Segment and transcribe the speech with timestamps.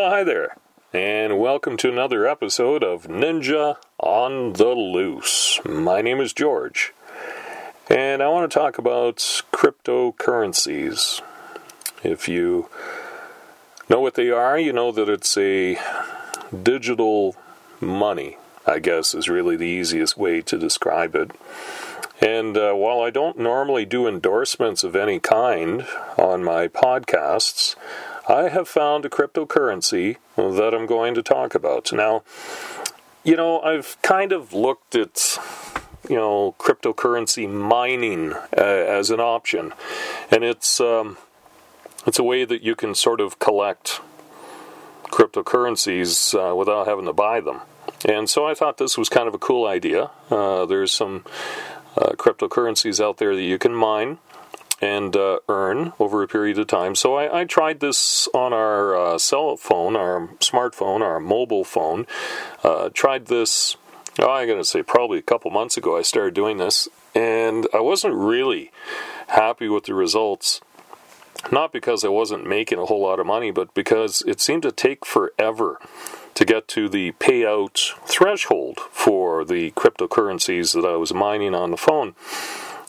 [0.00, 0.56] Hi there,
[0.92, 5.58] and welcome to another episode of Ninja on the Loose.
[5.64, 6.94] My name is George,
[7.90, 9.16] and I want to talk about
[9.52, 11.20] cryptocurrencies.
[12.04, 12.68] If you
[13.90, 15.76] know what they are, you know that it's a
[16.62, 17.34] digital
[17.80, 18.38] money,
[18.68, 21.32] I guess, is really the easiest way to describe it.
[22.20, 25.86] And uh, while I don't normally do endorsements of any kind
[26.16, 27.74] on my podcasts,
[28.28, 31.90] I have found a cryptocurrency that I'm going to talk about.
[31.94, 32.24] Now,
[33.24, 35.38] you know, I've kind of looked at,
[36.10, 39.72] you know, cryptocurrency mining uh, as an option,
[40.30, 41.16] and it's um,
[42.06, 44.02] it's a way that you can sort of collect
[45.04, 47.62] cryptocurrencies uh, without having to buy them.
[48.04, 50.10] And so I thought this was kind of a cool idea.
[50.30, 51.24] Uh, there's some
[51.96, 54.18] uh, cryptocurrencies out there that you can mine
[54.80, 56.94] and uh, earn over a period of time.
[56.94, 62.06] So I, I tried this on our uh, cell phone, our smartphone, our mobile phone.
[62.62, 63.76] Uh, tried this,
[64.18, 67.66] oh, I'm going to say probably a couple months ago, I started doing this, and
[67.74, 68.70] I wasn't really
[69.28, 70.60] happy with the results.
[71.52, 74.72] Not because I wasn't making a whole lot of money, but because it seemed to
[74.72, 75.78] take forever
[76.34, 81.76] to get to the payout threshold for the cryptocurrencies that I was mining on the
[81.76, 82.14] phone.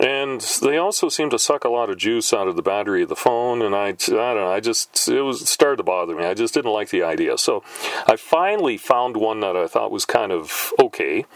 [0.00, 3.08] And they also seem to suck a lot of juice out of the battery of
[3.08, 6.24] the phone, and I, I don't know, I just, it was started to bother me.
[6.24, 7.38] I just didn't like the idea.
[7.38, 7.62] So
[8.06, 11.26] I finally found one that I thought was kind of okay,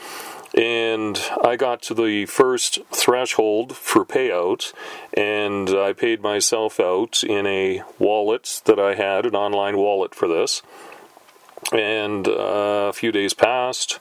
[0.55, 4.73] and I got to the first threshold for payout,
[5.15, 10.27] and I paid myself out in a wallet that I had, an online wallet for
[10.27, 10.63] this.
[11.73, 13.99] And uh, a few days passed,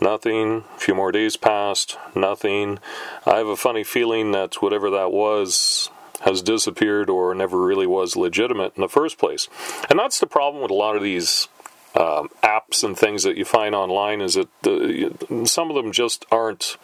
[0.00, 0.64] nothing.
[0.76, 2.78] A few more days passed, nothing.
[3.24, 5.90] I have a funny feeling that whatever that was
[6.22, 9.48] has disappeared or never really was legitimate in the first place.
[9.90, 11.48] And that's the problem with a lot of these
[11.94, 16.24] um, apps and things that you find online is that the, some of them just
[16.30, 16.76] aren't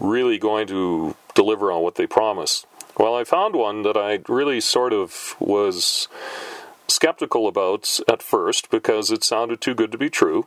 [0.00, 2.66] really going to deliver on what they promise.
[2.98, 6.08] Well, I found one that I really sort of was
[6.88, 10.46] skeptical about at first because it sounded too good to be true.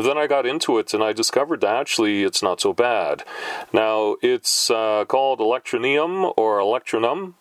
[0.00, 3.24] Then I got into it and I discovered that actually it's not so bad.
[3.72, 7.34] Now, it's uh, called Electronium or Electronum,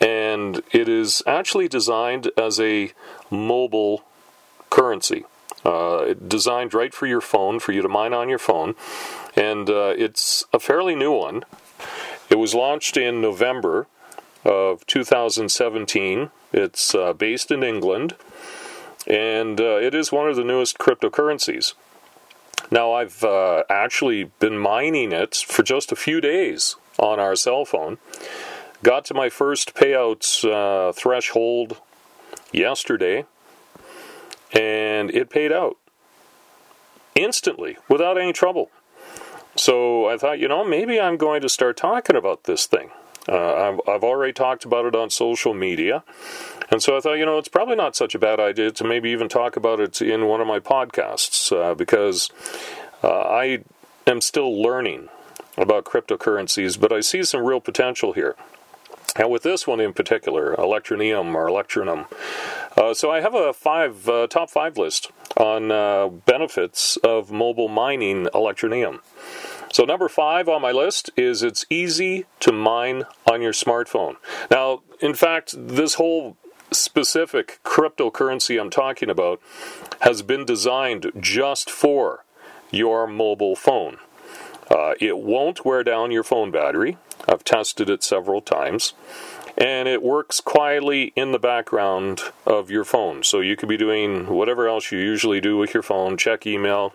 [0.00, 2.92] and it is actually designed as a
[3.30, 4.04] mobile
[4.70, 5.24] currency.
[5.64, 8.74] Uh, designed right for your phone, for you to mine on your phone,
[9.36, 11.42] and uh, it's a fairly new one.
[12.30, 13.86] It was launched in November
[14.42, 16.30] of 2017.
[16.52, 18.14] It's uh, based in England
[19.10, 21.74] and uh, it is one of the newest cryptocurrencies.
[22.70, 27.64] Now, I've uh, actually been mining it for just a few days on our cell
[27.64, 27.98] phone.
[28.84, 31.80] Got to my first payouts uh, threshold
[32.52, 33.24] yesterday,
[34.52, 35.76] and it paid out
[37.16, 38.70] instantly without any trouble.
[39.56, 42.90] So I thought, you know, maybe I'm going to start talking about this thing.
[43.28, 46.02] Uh, I've, I've already talked about it on social media.
[46.70, 49.10] And so I thought, you know, it's probably not such a bad idea to maybe
[49.10, 52.30] even talk about it in one of my podcasts uh, because
[53.02, 53.64] uh, I
[54.06, 55.08] am still learning
[55.58, 58.36] about cryptocurrencies, but I see some real potential here.
[59.16, 62.06] And with this one in particular, Electroneum or Electronum.
[62.76, 67.68] Uh, so I have a five uh, top five list on uh, benefits of mobile
[67.68, 69.00] mining Electroneum.
[69.72, 74.16] So, number five on my list is it's easy to mine on your smartphone.
[74.50, 76.36] Now, in fact, this whole
[76.72, 79.40] specific cryptocurrency I'm talking about
[80.00, 82.24] has been designed just for
[82.70, 83.98] your mobile phone.
[84.70, 86.96] Uh, it won't wear down your phone battery.
[87.28, 88.94] I've tested it several times.
[89.56, 93.22] And it works quietly in the background of your phone.
[93.22, 96.94] So you could be doing whatever else you usually do with your phone check email,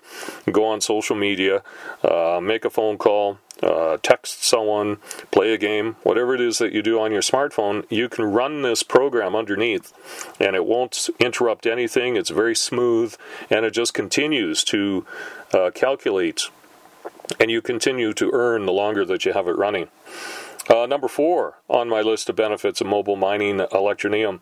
[0.51, 1.63] go on social media,
[2.03, 4.97] uh, make a phone call, uh, text someone,
[5.31, 8.61] play a game, whatever it is that you do on your smartphone, you can run
[8.61, 9.93] this program underneath
[10.39, 12.15] and it won't interrupt anything.
[12.15, 13.15] It's very smooth
[13.49, 15.05] and it just continues to
[15.53, 16.49] uh, calculate
[17.39, 19.87] and you continue to earn the longer that you have it running.
[20.67, 24.39] Uh, number four on my list of benefits of mobile mining Electroneum.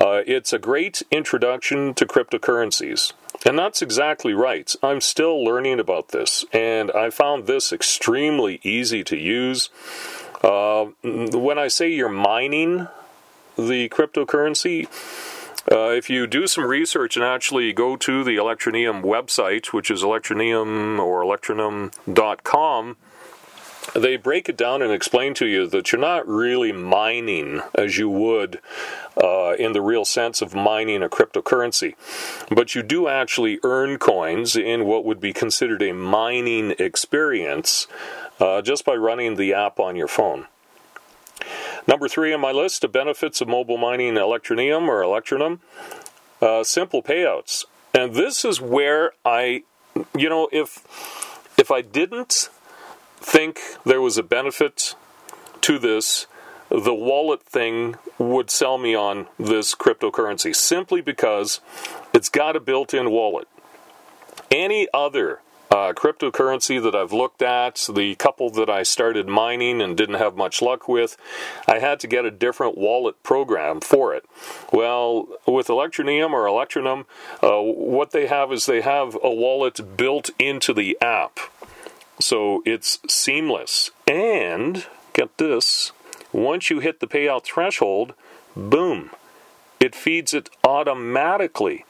[0.00, 3.12] Uh, it's a great introduction to cryptocurrencies.
[3.44, 4.74] And that's exactly right.
[4.82, 9.68] I'm still learning about this, and I found this extremely easy to use.
[10.42, 12.88] Uh, when I say you're mining
[13.56, 14.86] the cryptocurrency,
[15.70, 20.02] uh, if you do some research and actually go to the Electroneum website, which is
[20.02, 22.96] electroneum or electronum.com,
[23.94, 28.08] they break it down and explain to you that you're not really mining as you
[28.08, 28.60] would
[29.22, 31.94] uh, in the real sense of mining a cryptocurrency,
[32.50, 37.86] but you do actually earn coins in what would be considered a mining experience
[38.40, 40.46] uh, just by running the app on your phone.
[41.86, 45.60] Number three on my list of benefits of mobile mining Electroneum or Electronum
[46.42, 47.64] uh, simple payouts.
[47.94, 49.62] And this is where I,
[50.16, 50.84] you know, if
[51.56, 52.50] if I didn't
[53.16, 54.94] think there was a benefit
[55.62, 56.26] to this,
[56.68, 61.60] the wallet thing would sell me on this cryptocurrency simply because
[62.12, 63.48] it's got a built in wallet.
[64.50, 65.40] Any other
[65.70, 70.36] uh, cryptocurrency that I've looked at, the couple that I started mining and didn't have
[70.36, 71.16] much luck with,
[71.66, 74.24] I had to get a different wallet program for it.
[74.72, 77.04] Well, with Electronium or Electronum,
[77.42, 81.40] uh, what they have is they have a wallet built into the app.
[82.18, 83.90] So it's seamless.
[84.06, 85.92] And get this
[86.32, 88.14] once you hit the payout threshold,
[88.56, 89.10] boom,
[89.80, 91.84] it feeds it automatically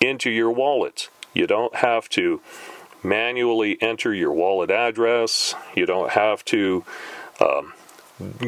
[0.00, 1.08] into your wallet.
[1.34, 2.40] You don't have to
[3.02, 5.54] manually enter your wallet address.
[5.74, 6.84] You don't have to
[7.40, 7.72] um,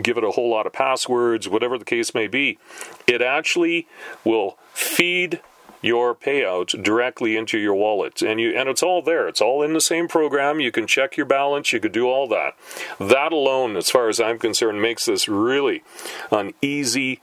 [0.02, 2.58] give it a whole lot of passwords, whatever the case may be.
[3.06, 3.88] It actually
[4.24, 5.40] will feed
[5.84, 8.22] your payout directly into your wallet.
[8.22, 9.28] And you and it's all there.
[9.28, 10.58] It's all in the same program.
[10.58, 11.72] You can check your balance.
[11.72, 12.56] You can do all that.
[12.98, 15.82] That alone as far as i'm concerned makes this really
[16.30, 17.20] an easy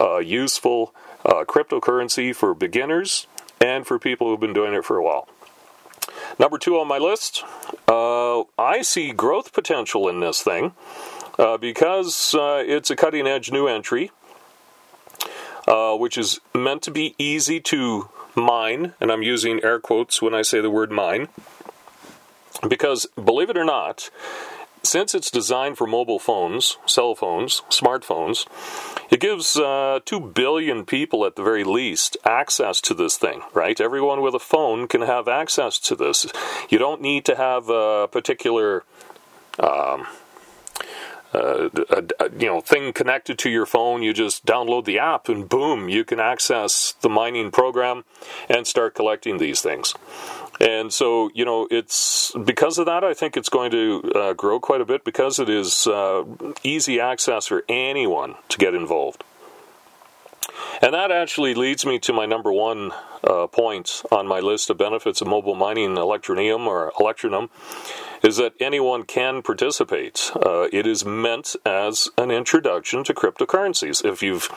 [0.00, 0.94] uh, useful
[1.24, 3.26] uh, cryptocurrency for beginners
[3.60, 5.28] and for people who've been doing it for a while.
[6.38, 7.44] Number two on my list,
[7.88, 10.72] uh, I see growth potential in this thing
[11.38, 14.10] uh, because uh, it's a cutting edge new entry,
[15.66, 20.34] uh, which is meant to be easy to mine, and I'm using air quotes when
[20.34, 21.28] I say the word mine.
[22.68, 24.10] Because, believe it or not,
[24.82, 28.46] since it's designed for mobile phones, cell phones, smartphones,
[29.10, 33.80] it gives uh, 2 billion people at the very least access to this thing, right?
[33.80, 36.26] Everyone with a phone can have access to this.
[36.68, 38.84] You don't need to have a particular.
[39.58, 40.06] Um,
[41.34, 45.28] uh, a, a, you know thing connected to your phone you just download the app
[45.28, 48.04] and boom you can access the mining program
[48.48, 49.94] and start collecting these things
[50.60, 54.60] and so, you know, it's because of that, I think it's going to uh, grow
[54.60, 56.24] quite a bit because it is uh,
[56.62, 59.24] easy access for anyone to get involved.
[60.80, 62.90] And that actually leads me to my number one
[63.22, 67.50] uh, point on my list of benefits of mobile mining electronium or electronum
[68.22, 70.30] is that anyone can participate.
[70.34, 74.04] Uh, it is meant as an introduction to cryptocurrencies.
[74.04, 74.48] If you've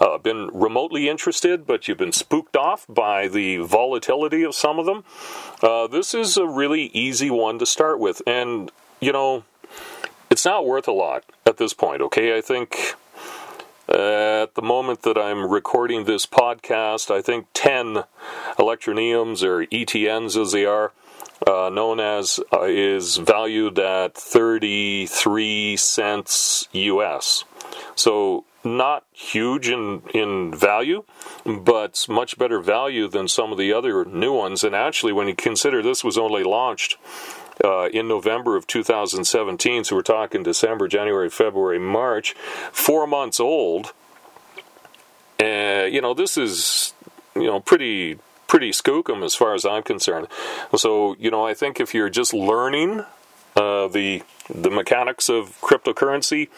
[0.00, 4.86] uh, been remotely interested, but you've been spooked off by the volatility of some of
[4.86, 5.04] them,
[5.62, 8.22] uh, this is a really easy one to start with.
[8.26, 8.70] And,
[9.00, 9.44] you know,
[10.30, 12.36] it's not worth a lot at this point, okay?
[12.36, 12.94] I think
[13.88, 18.04] at the moment that I'm recording this podcast, I think 10
[18.58, 20.92] electroneums or ETNs as they are.
[21.46, 27.44] Uh, known as uh, is valued at 33 cents US.
[27.94, 31.04] So not huge in, in value,
[31.46, 34.64] but much better value than some of the other new ones.
[34.64, 36.96] And actually, when you consider this was only launched
[37.64, 42.34] uh, in November of 2017, so we're talking December, January, February, March,
[42.72, 43.92] four months old.
[45.40, 46.94] Uh, you know, this is
[47.34, 50.26] you know pretty pretty skookum as far as I'm concerned.
[50.76, 53.04] So you know, I think if you're just learning
[53.56, 56.48] uh, the the mechanics of cryptocurrency,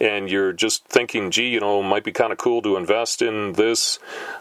[0.00, 3.54] and you're just thinking, gee, you know, might be kind of cool to invest in
[3.54, 3.98] this.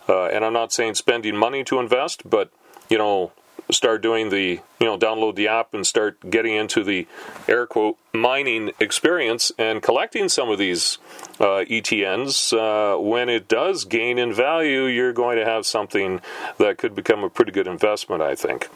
[0.08, 2.51] Uh, and I'm not saying spending money to invest, but
[2.89, 3.32] you know,
[3.71, 7.07] start doing the you know download the app and start getting into the
[7.47, 10.97] air quote mining experience and collecting some of these
[11.39, 12.53] uh, ETNs.
[12.53, 16.21] Uh, when it does gain in value, you're going to have something
[16.57, 18.69] that could become a pretty good investment, I think.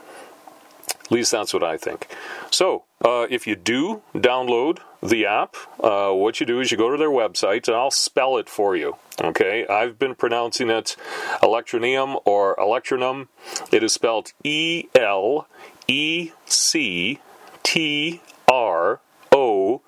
[1.05, 2.07] At least that's what I think.
[2.49, 6.89] So, uh, if you do download the app, uh, what you do is you go
[6.89, 8.95] to their website, and I'll spell it for you.
[9.21, 10.95] Okay, I've been pronouncing it
[11.41, 13.27] Electronium or Electronum.
[13.71, 15.47] It is spelled E L
[15.87, 17.19] E C
[17.63, 19.81] T R O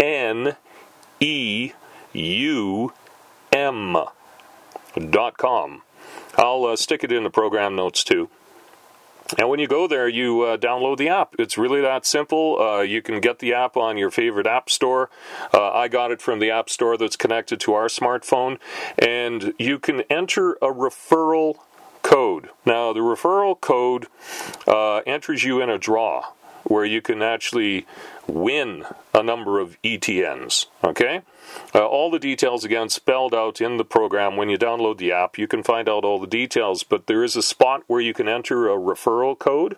[0.00, 0.56] N
[1.20, 1.72] E
[2.12, 2.92] U
[3.52, 3.96] M
[5.10, 5.82] dot com.
[6.36, 8.28] I'll uh, stick it in the program notes too.
[9.38, 11.34] And when you go there, you uh, download the app.
[11.38, 12.60] It's really that simple.
[12.60, 15.10] Uh, you can get the app on your favorite app store.
[15.52, 18.58] Uh, I got it from the app store that's connected to our smartphone.
[18.98, 21.56] And you can enter a referral
[22.02, 22.50] code.
[22.64, 24.06] Now, the referral code
[24.66, 26.24] uh, enters you in a draw.
[26.66, 27.86] Where you can actually
[28.26, 30.66] win a number of ETNs.
[30.82, 31.22] Okay?
[31.74, 34.36] Uh, all the details again spelled out in the program.
[34.36, 37.36] When you download the app, you can find out all the details, but there is
[37.36, 39.76] a spot where you can enter a referral code.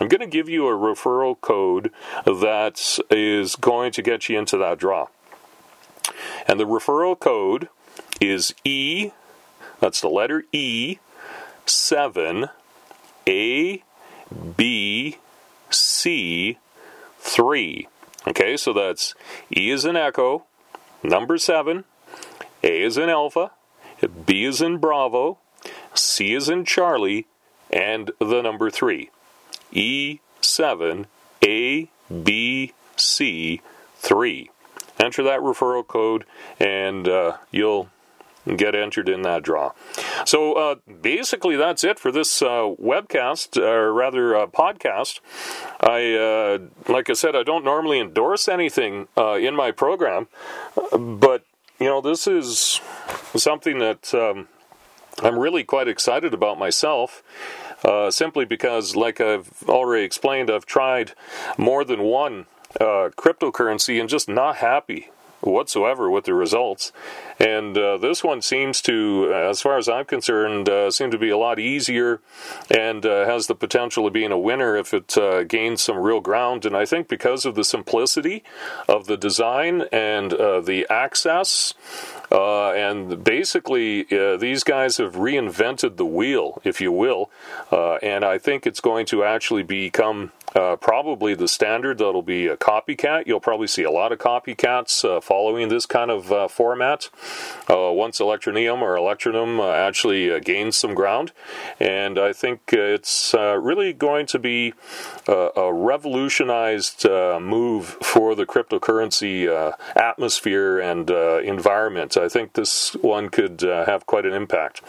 [0.00, 1.92] I'm going to give you a referral code
[2.24, 5.08] that is going to get you into that draw.
[6.48, 7.68] And the referral code
[8.20, 9.10] is E,
[9.80, 10.98] that's the letter E,
[11.66, 12.48] 7
[13.28, 13.82] A
[14.56, 15.18] B
[15.72, 16.58] C
[17.18, 17.88] 3.
[18.28, 19.14] Okay, so that's
[19.56, 20.44] E is in Echo,
[21.02, 21.84] number 7,
[22.62, 23.50] A is in Alpha,
[24.26, 25.38] B is in Bravo,
[25.94, 27.26] C is in Charlie,
[27.70, 29.10] and the number 3.
[29.72, 31.06] E7
[31.44, 31.88] A
[32.22, 33.60] B C
[33.96, 34.50] 3.
[34.98, 36.24] Enter that referral code
[36.60, 37.88] and uh, you'll
[38.56, 39.72] get entered in that draw.
[40.24, 45.20] So uh, basically, that's it for this uh, webcast, or rather uh, podcast.
[45.80, 46.58] I, uh,
[46.92, 50.28] like I said, I don't normally endorse anything uh, in my program,
[50.98, 51.44] but
[51.78, 52.80] you know, this is
[53.34, 54.48] something that um,
[55.22, 57.22] I'm really quite excited about myself.
[57.84, 61.14] Uh, simply because, like I've already explained, I've tried
[61.58, 62.46] more than one
[62.78, 65.10] cryptocurrency and just not happy
[65.42, 66.92] whatsoever with the results.
[67.38, 71.30] And uh, this one seems to, as far as I'm concerned, uh, seem to be
[71.30, 72.20] a lot easier
[72.70, 76.20] and uh, has the potential of being a winner if it uh, gains some real
[76.20, 76.64] ground.
[76.64, 78.44] And I think because of the simplicity
[78.88, 81.74] of the design and uh, the access,
[82.30, 87.30] uh, and basically, these guys have reinvented the wheel, if you will.
[87.70, 92.56] And I think it's going to actually become uh, probably the standard that'll be a
[92.56, 93.26] copycat.
[93.26, 97.10] You'll probably see a lot of copycats uh, following this kind of uh, format
[97.68, 101.32] uh, once Electronium or Electronum uh, actually uh, gains some ground.
[101.80, 104.74] And I think it's really going to be
[105.26, 109.48] a revolutionized move for the cryptocurrency
[109.96, 112.16] atmosphere and environment.
[112.16, 114.82] I think this one could uh, have quite an impact.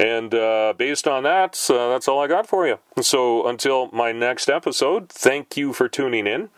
[0.00, 2.78] And uh, based on that, uh, that's all I got for you.
[3.02, 6.48] So until my next episode, thank you for tuning in.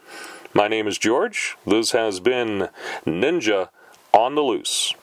[0.54, 1.56] My name is George.
[1.66, 2.68] This has been
[3.04, 3.70] Ninja
[4.12, 4.94] on the Loose.